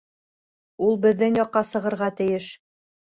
Ул 0.87 0.97
беҙҙең 1.05 1.37
яҡҡа 1.41 1.63
сығырға 1.73 2.09
тейеш. 2.23 2.49